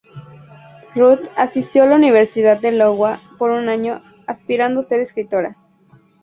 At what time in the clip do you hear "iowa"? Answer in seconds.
2.75-3.21